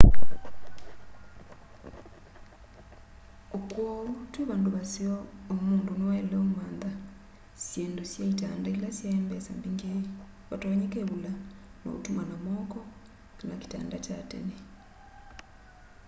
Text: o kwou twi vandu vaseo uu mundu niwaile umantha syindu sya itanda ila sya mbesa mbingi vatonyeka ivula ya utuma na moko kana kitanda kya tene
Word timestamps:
o 3.55 3.57
kwou 3.71 4.05
twi 4.31 4.41
vandu 4.51 4.69
vaseo 4.75 5.17
uu 5.51 5.59
mundu 5.67 5.91
niwaile 5.95 6.35
umantha 6.47 6.91
syindu 7.65 8.03
sya 8.11 8.23
itanda 8.33 8.67
ila 8.75 8.89
sya 8.97 9.09
mbesa 9.23 9.51
mbingi 9.57 9.91
vatonyeka 10.49 10.97
ivula 11.03 11.31
ya 11.83 11.89
utuma 11.97 12.21
na 12.29 12.35
moko 12.45 12.79
kana 13.37 13.55
kitanda 13.61 13.97
kya 14.05 14.17
tene 14.31 14.55